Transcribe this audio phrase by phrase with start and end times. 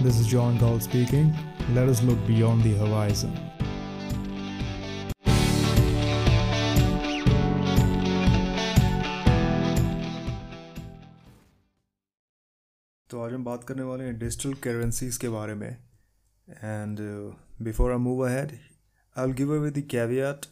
[0.00, 1.34] This is John Gall speaking.
[1.74, 3.32] Let us look beyond the horizon.
[13.10, 15.70] तो आज हम बात करने वाले हैं डिजिटल करेंसीज के बारे में
[16.48, 16.98] and
[17.62, 18.52] before I move ahead
[19.16, 20.46] I will give away the caveat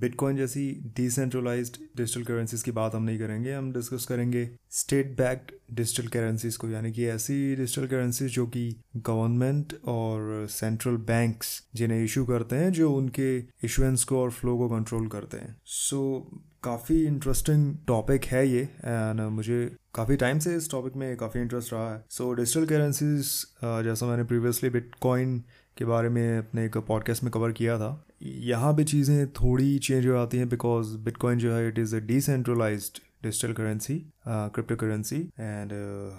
[0.00, 5.52] bitcoin जैसी डिसेंट्रलाइज्ड डिजिटल करेंसीज की बात हम नहीं करेंगे हम डिस्कस करेंगे स्टेट बैक्ड
[5.74, 12.04] डिजिटल करेंसीज को यानी कि ऐसी डिजिटल करेंसीज जो कि गवर्नमेंट और सेंट्रल बैंक्स जिन्हें
[12.04, 16.38] इशू करते हैं जो उनके इशुएंस को और फ्लो को कंट्रोल करते हैं। सो so,
[16.64, 21.72] काफ़ी इंटरेस्टिंग टॉपिक है ये एंड मुझे काफ़ी टाइम से इस टॉपिक में काफ़ी इंटरेस्ट
[21.72, 25.38] रहा है। सो डिजिटल करेंसीज जैसा मैंने प्रीवियसली बिटकॉइन
[25.76, 30.06] के बारे में अपने एक पॉडकास्ट में कवर किया था यहाँ पे चीज़ें थोड़ी चेंज
[30.06, 32.90] हो जाती हैं बिकॉज़ बिटकॉइन जो है it is a decentralize
[33.22, 35.72] digital currency crypto currency and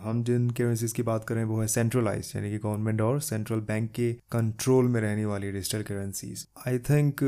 [0.04, 3.92] हम जिन करेंसीज की बात करें वो है सेंट्रलाइज यानी कि गवर्नमेंट और सेंट्रल बैंक
[3.92, 7.22] के कंट्रोल में रहने वाली डिजिटल करेंसीज आई थिंक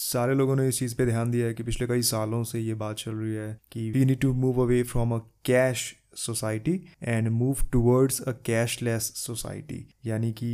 [0.00, 2.74] सारे लोगों ने इस चीज़ पे ध्यान दिया है कि पिछले कई सालों से ये
[2.74, 7.28] बात चल रही है कि we need to move away from a cash society and
[7.28, 10.50] move towards a cashless society यानी कि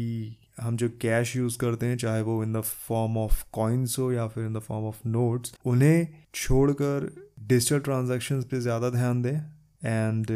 [0.58, 4.26] हम जो कैश यूज़ करते हैं, चाहे वो in the form of coins हो या
[4.28, 7.10] फिर in the form of notes उन्हें छोड़कर
[7.42, 9.40] डिजिटल ट्रांजेक्शन पे ज़्यादा ध्यान दें।
[9.84, 10.26] एंड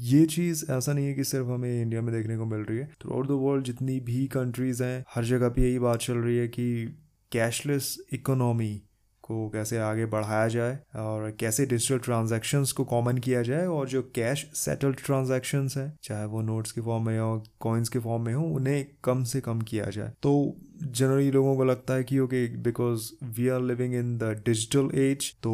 [0.00, 2.86] ये चीज़ ऐसा नहीं है कि सिर्फ़ हमें इंडिया में देखने को मिल रही है।
[3.02, 6.36] थ्रू आउट द वर्ल्ड जितनी भी कंट्रीज़ हैं, हर जगह पे यही बात चल रही
[6.36, 6.96] है कि
[7.32, 8.82] कैशलेस इकोनॉमी
[9.22, 14.02] को कैसे आगे बढ़ाया जाए और कैसे डिजिटल ट्रांजैक्शंस को कॉमन किया जाए और जो
[14.14, 18.34] कैश सेटल्ड ट्रांजैक्शंस हैं, चाहे वो नोट्स के फॉर्म में हो कॉइन्स के फॉर्म में
[18.34, 22.46] हो, उन्हें कम से कम किया जाए। तो जनरली लोगों को लगता है कि okay
[22.62, 25.52] because we are living in the digital age तो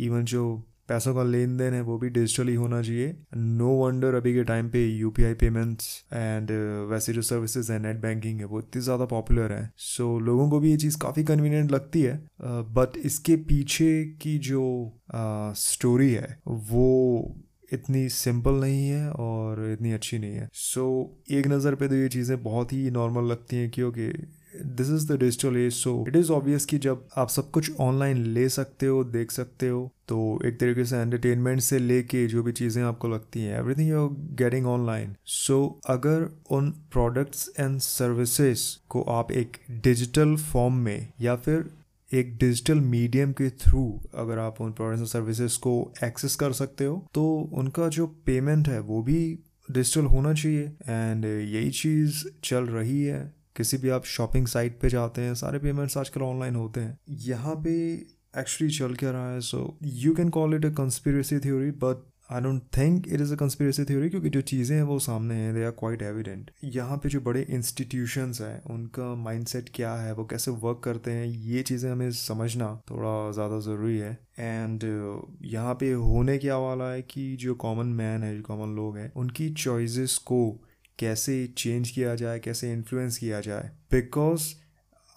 [0.00, 0.46] इवन जो
[0.88, 4.68] पैसों का लेन देन है वो भी डिजिटली होना चाहिए। नो वंडर अभी के टाइम
[4.70, 6.50] पे U P I payments and
[6.90, 10.48] वैसे जो सर्विसेज़ है नेट बैंकिंग है वो इतनी ज़्यादा पॉपुलर है। सो so, लोगों
[10.50, 14.62] को भी ये चीज़ काफ़ी कन्वीनियंट लगती है बट uh, इसके पीछे की जो
[15.56, 17.36] स्टोरी uh, है वो
[17.72, 20.82] इतनी सिंपल नहीं है और इतनी अच्छी नहीं है। सो
[21.20, 24.06] so, एक नज़र पे तो ये चीज़ें बहुत ही नॉर्मल लगती हैं क्योंकि
[24.64, 28.24] this is the digital age so it is obvious कि जब आप सब कुछ ऑनलाइन
[28.24, 32.52] ले सकते हो, देख सकते हो तो एक तरीके से एंटरटेनमेंट से लेके जो भी
[32.52, 38.60] चीज़ें आपको लगती हैं everything you are getting online so अगर उन प्रोडक्ट्स एंड सर्विसेज़
[38.88, 41.70] को आप एक डिजिटल फॉर्म में या फिर
[42.14, 46.84] एक डिजिटल मीडियम के थ्रू अगर आप उन प्रोडक्ट्स एंड सर्विसेज़ को एक्सेस कर सकते
[46.84, 49.38] हो तो उनका जो पेमेंट है वो भी
[49.70, 54.88] डिजिटल होना चाहिए। एंड यही चीज़ चल रही है। किसी भी आप शॉपिंग साइट पे
[54.88, 57.72] जाते हैं, सारे पेमेंट्स आजकल ऑनलाइन होते हैं। यहाँ पे
[58.38, 62.40] एक्चुअली चल क्या रहा है so you can call it a conspiracy theory but I
[62.40, 65.64] don't think it is a conspiracy theory क्योंकि जो चीज़ें हैं वो सामने हैं दे
[65.64, 70.50] आर क्वाइट एविडेंट यहाँ पे जो बड़े इंस्टीट्यूशंस हैं, उनका माइंडसेट क्या है, वो कैसे
[70.50, 74.84] वर्क करते हैं, ये चीज़ें हमें समझना थोड़ा ज़्यादा ज़रूरी है। एंड
[75.44, 79.12] यहाँ पे होने क्या वाला है कि जो कॉमन मैन है, जो कॉमन लोग हैं,
[79.16, 80.40] उनकी चॉइसेस को
[80.98, 83.70] कैसे चेंज किया जाए, कैसे इन्फ्लुएंस किया जाए?
[83.92, 84.54] बिकॉज़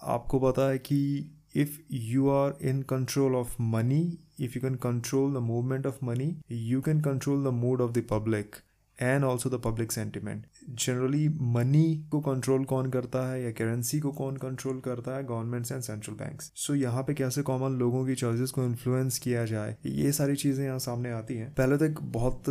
[0.02, 4.02] आपको पता है कि if you are in control of money
[4.40, 8.06] if you can control the movement of money you can control the mood of the
[8.10, 8.56] public
[8.98, 14.10] and also the public sentiment generally money को control कौन करता है या currency को
[14.12, 15.24] कौन control करता है?
[15.24, 19.44] Governments and central banks so यहाँ पे कैसे कॉमन लोगों की चॉइसेस को इन्फ्लुएंस किया
[19.44, 19.76] जाए?
[19.86, 22.44] ये सारी चीज़ें यहाँ सामने आती हैं। पहले तो एक बहुत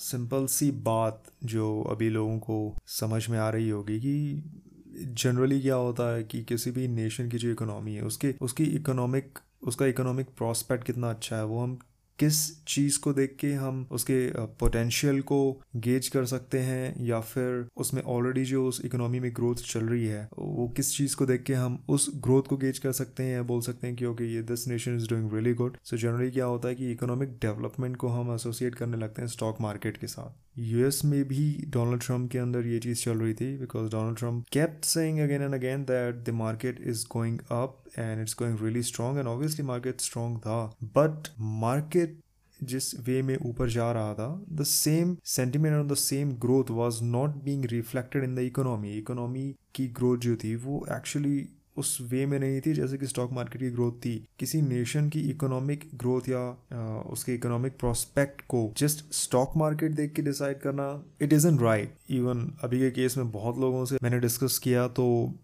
[0.00, 5.74] सिंपल सी बात जो अभी लोगों को समझ में आ रही होगी कि जनरली क्या
[5.74, 10.26] होता है कि किसी भी नेशन की जो इकोनॉमी है, उसके, उसकी इकोनॉमिक उसका इकोनॉमिक
[10.38, 11.78] प्रॉस्पेक्ट कितना अच्छा है, वो हम
[12.18, 17.68] किस चीज़ को देख के हम उसके पोटेंशियल को गेज कर सकते हैं या फिर
[17.76, 21.42] उसमें ऑलरेडी जो उस इकोनॉमी में ग्रोथ चल रही है, वो किस चीज़ को देख
[21.42, 24.24] के हम उस ग्रोथ को गेज कर सकते हैं या बोल सकते हैं कि ओके
[24.24, 27.96] ये this nation is doing really good so generally क्या होता है कि इकोनॉमिक डेवलपमेंट
[27.96, 32.30] को हम एसोसिएट करने लगते हैं स्टॉक मार्केट के साथ। यूएस में भी डोनाल्ड ट्रंप
[32.30, 35.82] के अंदर ये चीज़ चल रही थी because Donald Trump kept saying again and again
[35.82, 40.38] that the market is going up and it's going really strong and obviously market strong
[40.38, 42.18] था बट मार्केट
[42.62, 47.02] जिस वे में ऊपर जा रहा था द सेम सेंटिमेंट और the same growth was
[47.02, 52.26] not being reflected in the economy economy की growth जो थी वो एक्चुअली उस वे
[52.26, 56.20] में नहीं थी जैसे कि स्टॉक मार्केट की ग्रोथ थी। किसी नेशन की इकोनॉमिक ग्रोथ
[56.28, 61.48] या आ, उसके इकोनॉमिक प्रोस्पेक्ट को जस्ट स्टॉक मार्केट देख के डिसाइड करना it is
[61.48, 65.34] in right even अभी के केस में बहुत लोगों से मैंने डिस्कस किया तो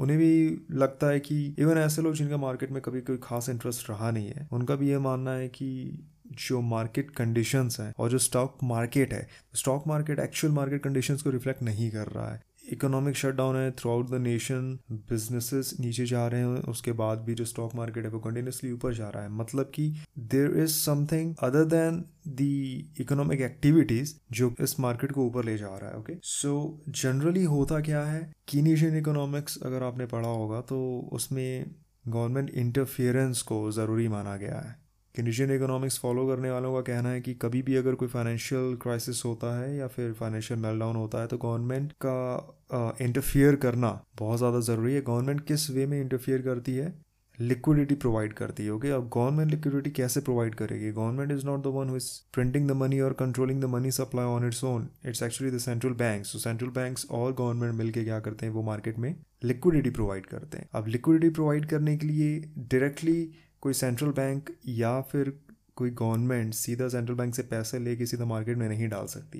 [0.00, 3.90] उन्हें भी लगता है कि इवन ऐसे लोग जिनका मार्केट में कभी कोई खास इंटरेस्ट
[3.90, 5.98] रहा नहीं है, उनका भी ये मानना है कि
[6.32, 11.30] जो मार्केट कंडीशंस हैं और जो स्टॉक मार्केट है stock market actual market conditions को
[11.30, 16.26] रिफ्लेक्ट नहीं कर रहा है। इकोनॉमिक शटडाउन है throughout the nation businesses नीचे जा
[16.26, 19.28] रहे हैं, उसके बाद भी जो स्टॉक मार्केट है वो कंटिन्यूसली ऊपर जा रहा है।
[19.30, 19.88] मतलब कि
[20.18, 25.76] there is something other than the economic activities जो इस मार्केट को ऊपर ले जा
[25.76, 28.30] रहा है ओके सो जनरली होता क्या है?
[28.48, 31.70] कीनीशियन इकोनॉमिक्स अगर आपने पढ़ा होगा तो उसमें
[32.08, 34.76] गवर्नमेंट इंटरफियरेंस को ज़रूरी माना गया है।
[35.14, 39.24] कंडीशन इकोनॉमिक्स फॉलो करने वालों का कहना है कि कभी भी अगर कोई फाइनेंशियल क्राइसिस
[39.24, 44.60] होता है या फिर फाइनेंशियल मेलडाउन होता है तो गवर्नमेंट का इंटरफियर करना बहुत ज़्यादा
[44.62, 46.92] ज़रूरी है। गवर्नमेंट किस वे में इंटरफियर करती है?
[47.38, 50.90] लिक्विडिटी प्रोवाइड करती है ओके अब गवर्नमेंट लिक्विडिटी कैसे प्रोवाइड करेगी?
[50.92, 54.26] Government is not the one who is printing the money और controlling the money supply
[54.26, 58.20] on its own it's actually the central bank so central banks और government मिलकर क्या
[58.20, 58.52] करते हैं?
[58.52, 59.14] वो मार्केट में
[59.44, 63.30] लिक्विडिटी प्रोवाइड करते हैं। अब लिक्विडिटी प्रोवाइड करने के लिए डायरेक्टली
[63.60, 65.40] कोई सेंट्रल बैंक या फिर
[65.76, 69.38] कोई गवर्नमेंट सीधा सेंट्रल बैंक से पैसे लेके सीधा मार्केट में नहीं डाल सकती।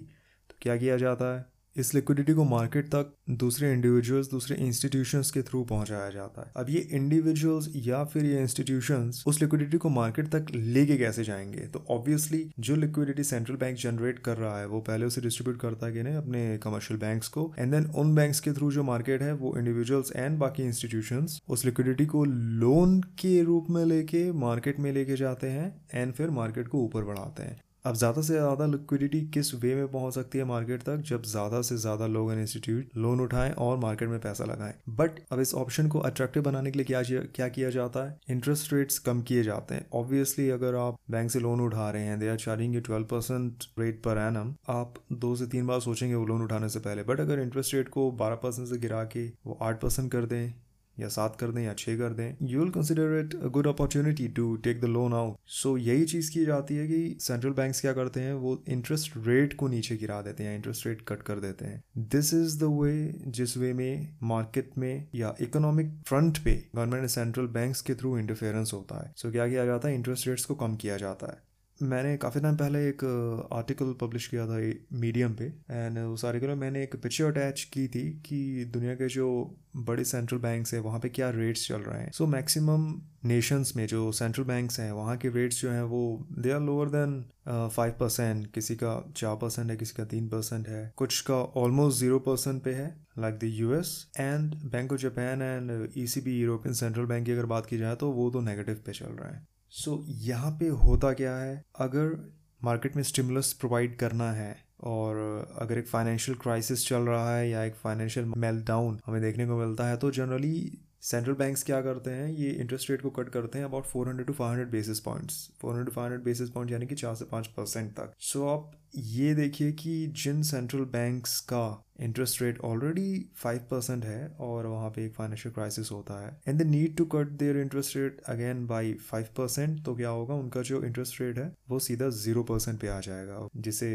[0.50, 1.59] तो क्या किया जाता है?
[1.80, 6.70] इस लिक्विडिटी को मार्केट तक दूसरे इंडिविजुअल्स दूसरे इंस्टीट्यूशंस के थ्रू पहुँचाया जाता है। अब
[6.70, 11.60] ये इंडिविजुअल्स या फिर ये इंस्टीट्यूशंस उस लिक्विडिटी को मार्केट तक लेके कैसे जाएँगे?
[11.60, 15.86] तो ऑब्वियसली जो लिक्विडिटी सेंट्रल बैंक जनरेट कर रहा है, वो पहले उसे डिस्ट्रीब्यूट करता
[15.86, 19.56] है अपने कमर्शियल बैंक्स को। एंड देन उन बैंक्स के थ्रू जो मार्केट है, वो
[19.58, 25.16] इंडिविजुअल्स एंड बाकी इंस्टीट्यूशन उस लिक्विडिटी को लोन के रूप में लेके मार्केट में लेके
[25.16, 29.54] जाते हैं एंड फिर मार्केट को ऊपर बढ़ाते हैं। अब ज़्यादा से ज़्यादा लिक्विडिटी किस
[29.54, 30.96] वे में पहुँच सकती है मार्केट तक?
[31.00, 35.40] जब ज़्यादा से ज़्यादा लोग इंस्टीट्यूट लोन उठाएँ और मार्केट में पैसा लगाएँ। बट अब
[35.40, 38.18] इस ऑप्शन को अट्रैक्टिव बनाने के लिए क्या क्या, किया जाता है?
[38.30, 42.18] इंटरेस्ट रेट्स कम किए जाते हैं। ऑब्वियसली अगर आप बैंक से लोन उठा रहे हैं
[42.20, 46.14] they are charging you twelve percent rate पर एनम आप दो से तीन बार सोचेंगे
[46.14, 49.26] वो लोन उठाने से पहले। बट अगर इंटरेस्ट रेट को बारह परसेंट से गिरा के
[49.46, 50.52] वो आठ परसेंट कर दें
[51.00, 54.29] या सात कर दें या छः कर दें you will consider it a good opportunity
[54.29, 57.93] to take the loan out so यही चीज़ की जाती है कि सेंट्रल बैंक्स क्या
[57.93, 58.35] करते हैं?
[58.35, 62.35] वो इंटरेस्ट रेट को नीचे गिरा देते हैं इंटरेस्ट रेट कट कर देते हैं। दिस
[62.35, 67.81] इज़ द वे जिस वे में मार्केट में या इकोनॉमिक फ्रंट पे गवर्नमेंट सेंट्रल बैंक्स
[67.81, 69.94] के थ्रू इंटरफेरेंस होता है। सो so, क्या किया जाता है?
[69.94, 71.50] इंटरेस्ट रेट्स को कम किया जाता है।
[71.80, 73.04] मैंने काफ़ी टाइम पहले एक
[73.52, 74.56] आर्टिकल पब्लिश किया था
[75.00, 79.08] मीडियम पे एंड उस आर्टिकल में मैंने एक पिक्चर अटैच की थी कि दुनिया के
[79.08, 79.28] जो
[79.76, 82.86] बड़े सेंट्रल बैंक्स हैं, वहाँ पे क्या रेट्स चल रहे हैं। सो मैक्सिमम
[83.24, 86.88] नेशंस में जो सेंट्रल बैंक्स हैं, वहाँ के रेट्स जो हैं, वो they are lower
[86.88, 91.34] than five percent किसी का चार परसेंट है, किसी का तीन परसेंट है। कुछ का
[91.34, 92.88] ऑलमोस्ट ज़ीरो परसेंट पे है
[93.18, 97.32] like the US and Bank of Japan and E C B European Central Bank की
[97.32, 100.50] अगर बात की जाए तो वो तो नेगेटिव पे चल रहे है। सो so, यहाँ
[100.50, 101.64] पे होता क्या है?
[101.76, 102.32] अगर
[102.64, 105.17] मार्केट में स्टिमुलस प्रोवाइड करना है और
[105.58, 109.56] अगर एक फाइनेंशियल क्राइसिस चल रहा है या एक फाइनेंशियल मेल डाउन हमें देखने को
[109.56, 112.28] मिलता है तो जनरली सेंट्रल बैंक्स क्या करते हैं?
[112.28, 115.93] ये इंटरेस्ट रेट को कट करते हैं about 400 to 500 basis points 400 to
[115.93, 119.73] 500 basis point यानी कि चार से पाँच परसेंट तक। सो so, आप ये देखिए
[119.73, 125.14] कि जिन सेंट्रल बैंक्स का interest rate already five percent है और वहाँ पे एक
[125.14, 129.26] फाइनेंशियल क्राइसिस होता है। And the need to cut their interest rate again by five
[129.37, 130.35] percent तो क्या होगा?
[130.35, 133.91] उनका जो इंटरेस्ट रेट है, वो सीधा ज़ीरो परसेंट पे आ जाएगा। जिसे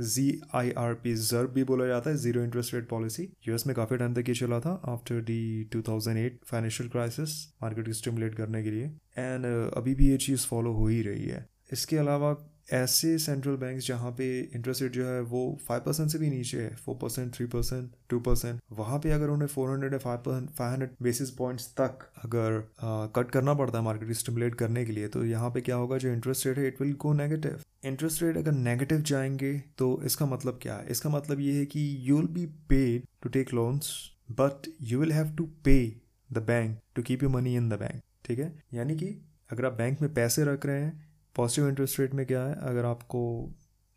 [0.00, 3.74] जी आई आर पी जर्ब भी बोला जाता है zero interest rate policy US में
[3.76, 7.92] काफ़ी टाइम तक ये चला था after the two thousand eight financial crisis market को
[7.92, 9.44] स्टिमुलेट करने के लिए। एंड
[9.76, 12.32] अभी भी ये चीज़ फॉलो हो ही रही है। इसके अलावा
[12.72, 16.62] ऐसे सेंट्रल बैंक जहाँ पे इंटरेस्ट रेट जो है वो फाइव परसेंट से भी नीचे
[16.62, 20.18] है four percent three percent two percent वहाँ पे अगर उन्हें फोर हंड्रेड या five
[20.18, 24.84] percent five hundred basis points तक अगर आ, कट करना पड़ता है मार्केट स्टिमुलेट करने
[24.84, 27.60] के लिए तो यहाँ पे क्या होगा जो इंटरेस्ट रेट है it will go negative
[27.84, 30.86] interest rate अगर नेगेटिव जाएँगे तो इसका मतलब क्या है?
[30.88, 35.12] इसका मतलब ये है कि you will be paid to take loans but you will
[35.12, 35.96] have to pay
[36.32, 38.62] the bank to keep you money in the bank ठीक है?
[38.74, 39.06] यानी कि
[39.52, 42.54] अगर आप बैंक में पैसे रख रहे हैं पॉजिटिव इंटरेस्ट रेट में क्या है?
[42.62, 43.52] अगर आपको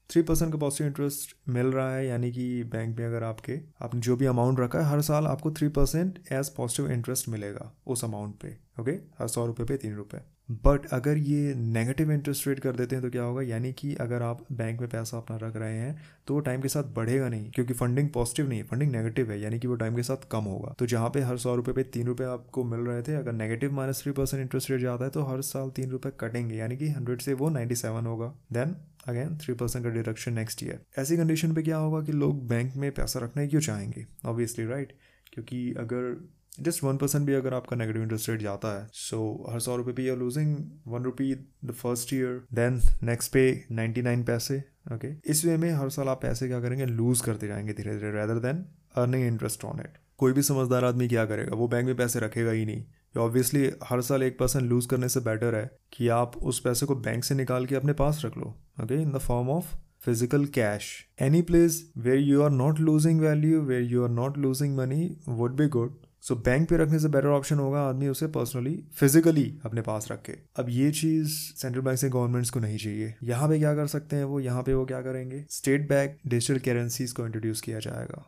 [0.10, 4.02] थ्री परसेंट का पॉजिटिव इंटरेस्ट मिल रहा है, यानी कि बैंक में अगर आपके, आपने
[4.02, 8.06] जो भी अमाउंट रखा है, हर साल आपको three percent as positive interest मिलेगा उस
[8.06, 8.92] अमाउंट पे। ओके?
[9.20, 10.22] हर सौ रुपये पे, तीन रुपये
[10.66, 13.42] बट अगर ये नेगेटिव इंटरेस्ट रेट कर देते हैं तो क्या होगा?
[13.42, 16.68] यानी कि अगर आप बैंक में पैसा अपना रख रहे हैं तो वो टाइम के
[16.68, 19.96] साथ बढ़ेगा नहीं, क्योंकि फंडिंग पॉजिटिव नहीं है। फंडिंग नेगेटिव है, यानी कि वो टाइम
[19.96, 22.80] के साथ कम होगा। तो जहाँ पे हर सौ रुपये पे, तीन रुपये आपको मिल
[22.80, 25.92] रहे थे, अगर negative minus three percent interest rate जाता है तो हर साल तीन
[25.92, 28.76] रुपये कटेंगे। यानी कि हंड्रेड से वो नाइन्टी सेवन होगा। देन
[29.08, 32.76] अगेन थ्री परसेंट का डिडक्शन नेक्स्ट ईयर ऐसी कंडीशन पे क्या होगा कि लोग बैंक
[32.76, 34.06] में पैसा रखना क्यों चाहेंगे?
[34.26, 34.94] ऑब्वियसली राइट
[35.34, 36.16] क्योंकि अगर
[36.60, 39.76] जस्ट वन परसेंट भी अगर आपका नेगेटिव इंटरेस्ट रेट जाता है सो so, हर सौ
[39.76, 41.34] रुपये पे are losing one rupee
[41.66, 45.30] the first year then next पे नाइन्टी नाइन पैसे ओके okay?
[45.30, 48.40] इस वे में हर साल आप पैसे क्या करेंगे लूज करते जाएँगे धीरे धीरे rather
[48.40, 52.20] than earning interest on it कोई भी समझदार आदमी क्या करेगा वो बैंक में पैसे
[52.20, 52.84] रखेगा ही नहीं
[53.18, 56.96] ऑब्वियसली हर साल एक परसेंट लूज करने से बेटर है कि आप उस पैसे को
[56.96, 61.08] बैंक से निकाल के अपने पास रख लो okay in the form of physical cash.
[61.20, 65.56] Any place where you are not losing value, where you are not losing money would
[65.56, 66.07] be good.
[66.28, 70.08] So so, bank पे रखने से बेटर ऑप्शन होगा आदमी उसे पर्सनली फिजिकली अपने पास
[70.12, 71.30] रखे। अब ये चीज़
[71.62, 74.40] सेंट्रल बैंक से गवर्नमेंट्स को नहीं चाहिए। यहाँ पे क्या कर सकते हैं वो?
[74.40, 75.44] यहाँ पे वो क्या करेंगे?
[75.50, 78.24] स्टेट बैंक डिजिटल करेंसीज को इंट्रोड्यूस किया जाएगा।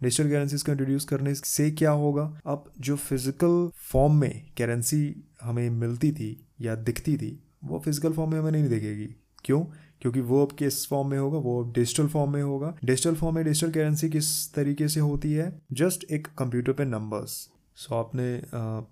[0.00, 2.40] डिजिटल करेंसीज को इंट्रोड्यूस करने से क्या होगा?
[2.46, 5.02] अब जो फ़िज़िकल फॉर्म में करेंसी
[5.42, 6.30] हमें मिलती थी
[6.60, 9.14] या दिखती थी वो फ़िज़िकल फॉर्म में हमें नहीं दिखेगी।
[9.44, 9.64] क्यों?
[10.00, 11.38] क्योंकि वो अब किस फॉर्म में होगा?
[11.38, 15.32] वो अब डिजिटल फॉर्म में होगा। डिजिटल फॉर्म में डिजिटल करेंसी किस तरीके से होती
[15.32, 15.62] है?
[15.72, 17.50] जस्ट एक कंप्यूटर पे नंबर्स
[17.80, 18.40] सो so, आपने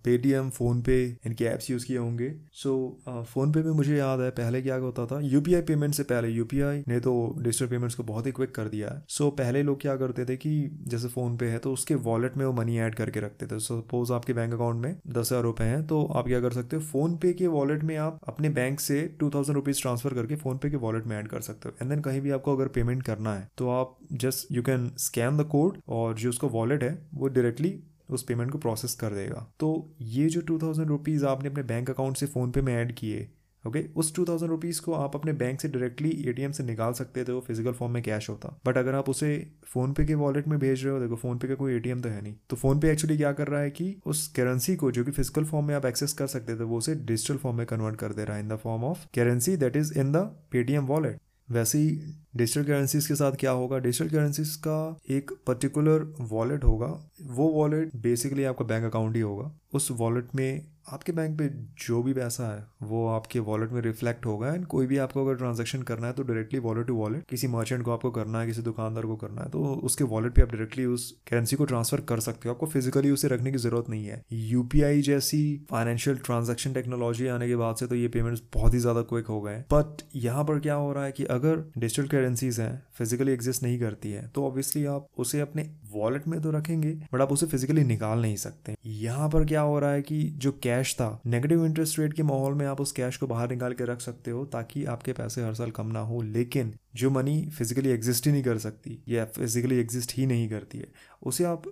[0.04, 0.94] पेटीएम फ़ोनपे
[1.26, 2.70] इनके ऐप्स यूज़ किए होंगे। सो
[3.08, 5.18] फ़ोनपे में मुझे याद है पहले क्या होता था?
[5.22, 8.88] यूपीआई पेमेंट से पहले यूपीआई ने तो डिजिटल पेमेंट्स को बहुत ही क्विक कर दिया
[8.88, 10.52] है। सो पहले लोग क्या करते थे कि
[10.88, 14.32] जैसे फ़ोनपे है तो उसके वॉलेट में वो मनी ऐड करके रखते थे। सपोज़ आपके
[14.32, 16.82] बैंक अकाउंट में दस हज़ार रुपये हैं तो आप क्या कर सकते हो?
[16.84, 20.76] फ़ोनपे के वॉलेट में आप अपने बैंक से टू थाउज़ेंड रुपीज़ ट्रांसफ़र करके फ़ोनपे के
[20.78, 23.48] वॉलेट में ऐड कर सकते हो। एंड देन कहीं भी आपको अगर पेमेंट करना है
[23.58, 27.78] तो आप just you can scan the code और जो उसका वॉलेट है वो डायरेक्टली
[28.10, 31.90] उस पेमेंट को प्रोसेस कर देगा। तो ये जो टू थाउज़ेंड रुपीज़ आपने अपने बैंक
[31.90, 33.28] अकाउंट से फ़ोनपे में ऐड किए
[33.64, 33.82] ओके?
[33.96, 37.32] उस टू थाउज़ेंड रुपीज़ को आप अपने बैंक से डायरेक्टली एटीएम से निकाल सकते थे,
[37.32, 39.30] वो फ़िज़िकल फॉर्म में कैश होता। बट अगर आप उसे
[39.66, 42.08] फ़ोन पे के वॉलेट में भेज रहे हो, देखो फ़ोन पे का कोई एटीएम तो
[42.08, 45.04] है नहीं। तो फ़ोन पे एक्चुअली क्या कर रहा है कि उस करेंसी को जो
[45.04, 47.96] कि फ़िज़िकल फॉर्म में आप एक्सेस कर सकते थे, वो उसे डिजिटल फॉर्म में कन्वर्ट
[47.96, 51.20] कर दे रहा है in the form of currency that is in the Paytm wallet
[51.50, 53.78] वैसे ही डिजिटल करेंसीज के साथ क्या होगा?
[53.78, 59.52] डिजिटल करेंसीज का एक पर्टिकुलर वॉलेट होगा। वो वॉलेट बेसिकली आपका बैंक अकाउंट ही होगा।
[59.74, 61.48] उस वॉलेट में आपके बैंक पे
[61.86, 65.36] जो भी पैसा है, वो आपके वॉलेट में रिफ्लेक्ट होगा एंड कोई भी आपको अगर
[65.38, 68.62] ट्रांजेक्शन करना है तो डायरेक्टली वॉलेट टू वॉलेट किसी मर्चेंट को आपको करना है, किसी
[68.62, 72.20] दुकानदार को करना है तो उसके वॉलेट पे आप डायरेक्टली उस करेंसी को ट्रांसफ़र कर
[72.20, 75.40] सकते हो। आपको फिजिकली उसे रखने की ज़रूरत नहीं है। यूपीआई जैसी
[75.70, 79.40] फाइनेंशियल ट्रांजेक्शन टेक्नोलॉजी आने के बाद से तो ये पेमेंट्स बहुत ही ज़्यादा क्विक हो
[79.40, 83.62] गए बट यहाँ पर क्या हो रहा है कि अगर डिजिटल करेंसीज हैं फिजिकली एग्जिस्ट
[83.62, 87.46] नहीं करती है तो ऑब्वियसली आप उसे अपने वॉलेट में तो रखेंगे बट आप उसे
[87.46, 91.64] फिजिकली निकाल नहीं सकते। यहाँ पर क्या हो रहा है कि जो कैश था नेगेटिव
[91.66, 94.44] इंटरेस्ट रेट के माहौल में आप उस कैश को बाहर निकाल के रख सकते हो
[94.46, 98.42] ताकि आपके पैसे हर साल कम ना हो, लेकिन जो मनी फिजिकली एग्जिस्ट ही नहीं
[98.42, 100.86] कर सकती, या फिजिकली एग्जिस्ट ही नहीं करती है,
[101.22, 101.62] उसे आप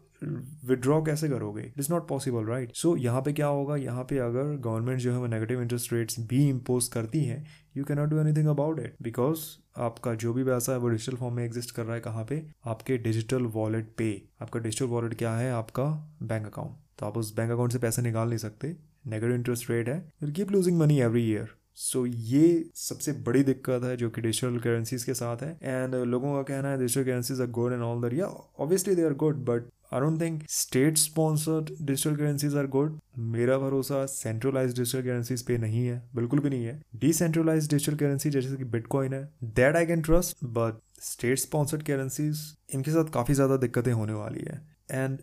[0.64, 1.62] विड्रॉ कैसे करोगे?
[1.62, 3.76] It is not possible right so यहाँ पे क्या होगा?
[3.76, 7.44] यहाँ पे अगर गवर्नमेंट जो है वो नेगेटिव इंटरेस्ट रेट्स भी इम्पोज करती है
[7.76, 9.40] you can not do anything about it because
[9.80, 12.42] आपका जो भी पैसा है वो डिजिटल फॉर्म में एग्जिस्ट कर रहा है कहाँ पे?
[12.64, 14.10] आपके डिजिटल वॉलेट पे।
[14.42, 15.50] आपका डिजिटल वॉलेट क्या है?
[15.52, 15.84] आपका
[16.22, 19.88] बैंक अकाउंट तो आप उस बैंक अकाउंट से पैसे निकाल नहीं सकते। नेगेटिव इंटरेस्ट रेट
[19.88, 24.58] है। Keep losing money every year so ये सबसे बड़ी दिक्कत है जो कि डिजिटल
[24.60, 28.00] करेंसीज के साथ है। एंड लोगों का कहना है digital currencies are good and all
[28.02, 29.64] दर या obviously they are good but
[29.94, 32.98] I don't think state sponsored digital currencies are good
[33.34, 38.30] मेरा भरोसा सेंट्रलाइज डिजिटल करेंसीज पे नहीं है, बिल्कुल भी नहीं है। डिसेंट्रलाइज डिजिटल करेंसी
[38.30, 42.40] जैसे कि बिटकॉइन है that I can trust but state sponsored currencies
[42.74, 45.18] इनके साथ काफ़ी ज़्यादा दिक्कतें होने वाली है। एंड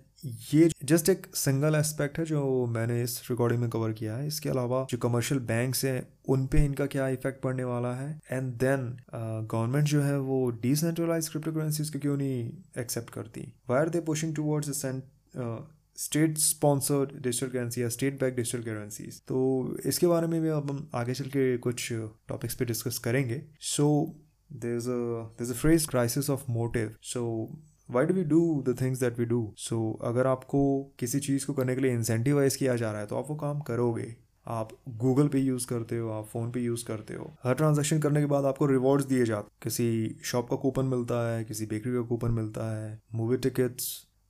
[0.53, 4.49] ये जस्ट एक सिंगल एस्पेक्ट है जो मैंने इस रिकॉर्डिंग में कवर किया है। इसके
[4.49, 8.19] अलावा जो कमर्शियल बैंक्स हैं, उन पे इनका क्या इफ़ेक्ट पड़ने वाला है?
[8.31, 13.41] एंड देन गवर्नमेंट जो है वो डिसेंट्रलाइज क्रिप्टो करेंसीज को क्यों नहीं एक्सेप्ट करती?
[13.69, 14.85] Why are they pushing towards
[15.97, 19.41] state sponsored digital currency या स्टेट बैक डिजिटल करेंसीज तो
[19.85, 23.85] इसके बारे में भी अब हम आगे चल के कुछ टॉपिक्स पे डिस्कस करेंगे। So
[24.53, 27.23] there is a phrase crisis of motive so
[27.89, 30.61] why do we do the things that we do so अगर आपको
[30.99, 33.59] किसी चीज़ को करने के लिए इंसेंटिवाइज किया जा रहा है तो आप वो काम
[33.61, 34.15] करोगे।
[34.47, 38.19] आप गूगल पे यूज़ करते हो, आप फ़ोन पे यूज़ करते हो। हर ट्रांजेक्शन करने
[38.19, 42.01] के बाद आपको रिवॉर्ड्स दिए जाते किसी शॉप का कूपन मिलता है, किसी बेकरी का
[42.07, 43.87] कूपन मिलता है movie tickets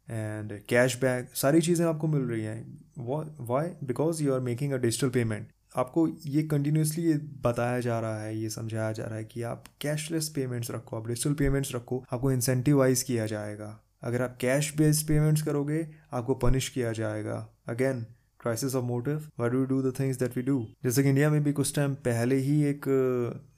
[0.07, 2.61] and cash back सारी चीज़ें आपको मिल रही हैं।
[3.47, 8.21] Why because you are making a digital payment आपको ये कंटिन्यूसली ये बताया जा रहा
[8.21, 12.03] है, ये समझाया जा रहा है कि आप कैशलेस पेमेंट्स रखो, आप डिजिटल पेमेंट्स रखो,
[12.13, 18.05] आपको इंसेंटिवाइज किया जाएगा। अगर आप कैश बेस्ड पेमेंट्स करोगे, आपको पनिश किया जाएगा। Again
[18.39, 21.43] crisis of motive why do do the things that we do जैसे कि इंडिया में
[21.43, 22.85] भी कुछ टाइम पहले ही एक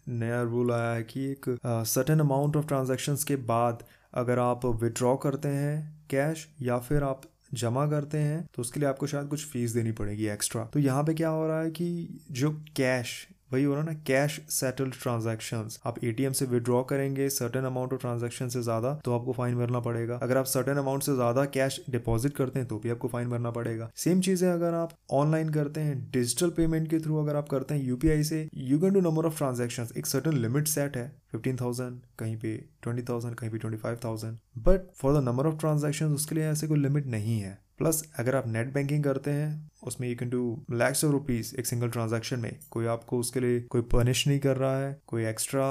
[0.07, 5.15] नया रूल आया है कि एक सर्टेन अमाउंट ऑफ़ ट्रांजेक्शन्स के बाद अगर आप विड्रॉ
[5.17, 7.21] करते हैं कैश या फिर आप
[7.55, 11.03] जमा करते हैं तो उसके लिए आपको शायद कुछ फ़ीस देनी पड़ेगी एक्स्ट्रा तो यहाँ
[11.03, 11.87] पे क्या हो रहा है कि
[12.31, 13.15] जो कैश
[13.51, 18.01] वही हो रहा ना कैश सेटल्ड ट्रांजेक्शन आप एटीएम से विड्रॉ करेंगे सर्टेन अमाउंट ऑफ़
[18.01, 21.79] ट्रांजेक्शन से ज़्यादा तो आपको फाइन भरना पड़ेगा। अगर आप सर्टेन अमाउंट से ज़्यादा कैश
[21.89, 25.81] डिपॉजिट करते हैं तो भी आपको फाइन भरना पड़ेगा। सेम चीज़ें अगर आप ऑनलाइन करते
[25.81, 29.25] हैं डिजिटल पेमेंट के थ्रू अगर आप करते हैं यूपीआई से you can do number
[29.25, 33.57] of transaction एक सर्टन लिमिट सेट है फिफ्टीन थाउज़ेंड कहीं पे ट्वेंटी थाउज़ेंड कहीं पे
[33.57, 34.37] twenty five thousand
[34.67, 38.35] but for the number of transaction उसके लिए ऐसे कोई लिमिट नहीं है। प्लस अगर
[38.35, 42.39] आप नेट बैंकिंग करते हैं, उसमें you can do lakhs of rupees एक सिंगल ट्रांजेक्शन
[42.39, 45.67] में। कोई आपको उसके लिए कोई पनिश नहीं कर रहा है, कोई एक्स्ट्रा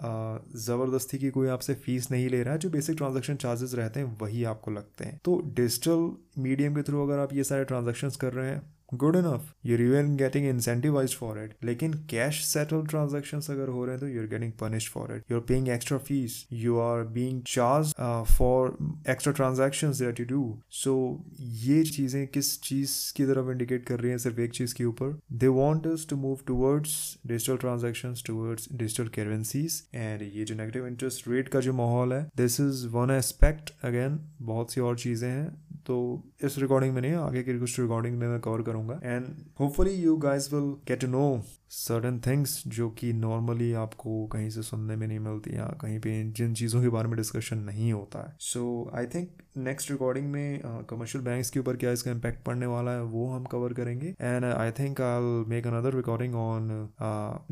[0.00, 4.16] ज़बरदस्ती की कोई आपसे फ़ीस नहीं ले रहा है, जो बेसिक ट्रांजेक्शन चार्जेस रहते हैं,
[4.20, 6.10] वही आपको लगते हैं। तो डिजिटल
[6.42, 8.62] मीडियम के थ्रू अगर आप ये सारे ट्रांजेक्शन कर रहे हैं
[8.92, 13.84] good enough you're you an getting incentivise for it लेकिन कैश सेटल ट्रांजेक्शन अगर हो
[13.84, 17.42] रहे हैं तो you're getting punish for it you're paying extra fees you are being
[17.46, 17.92] charge
[18.28, 18.76] for
[19.10, 20.42] extra transaction that you do
[20.74, 20.94] so
[21.40, 25.18] ये चीज़ें किस चीज़ की तरफ़ इंडिकेट कर रही हैं सिर्फ़ एक चीज़ के ऊपर
[25.32, 31.28] they want to move towards digital transaction towards digital currencies and ये जो नेगेटिव इंटरेस्ट
[31.28, 35.67] रेट का जो माहौल है this is one aspect again बहुत सी और चीज़ें हैं
[35.88, 35.96] तो
[36.44, 39.26] इस रिकॉर्डिंग में नहीं आगे की कुछ रिकॉर्डिंग में मैं कवर करूँगा। And
[39.60, 44.62] hopefully you guys will get to know certain things जो कि नॉर्मली आपको कहीं से
[44.62, 48.26] सुनने में नहीं मिलती या कहीं पे जिन चीज़ों के बारे में डिस्कशन नहीं होता
[48.26, 52.42] है। So I think next recording में कमर्शियल uh, बैंक्स के ऊपर क्या इसका इम्पैक्ट
[52.44, 56.88] पड़ने वाला है वो हम कवर करेंगे। And I think I make another recording on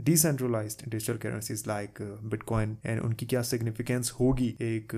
[0.00, 4.96] decentralise digital currencies like Bitcoin and उनकी क्या सिग्निफिकेंस होगी एक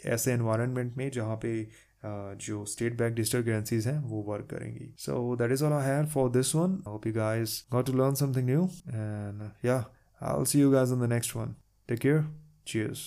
[0.00, 1.60] ऐसे एनवायरनमेंट में जहाँ पे
[2.04, 4.92] जो स्टेट बैंक डिजिटल करेंसीज हैं, वो वर्क करेंगी.
[4.98, 8.14] So that is all I have for this one hope you guys got to learn
[8.14, 9.78] something new and yeah
[10.20, 11.54] I will see you guys in the next one
[11.88, 12.24] take care
[12.68, 13.02] cheers.